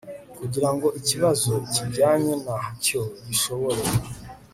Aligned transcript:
kugira 0.37 0.69
ngo 0.73 0.87
ikibazo 0.99 1.51
kijyanye 1.73 2.33
na 2.45 2.57
cyo 2.83 3.01
gishobore 3.25 3.83